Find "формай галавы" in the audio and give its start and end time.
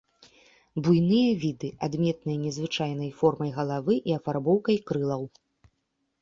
3.19-3.99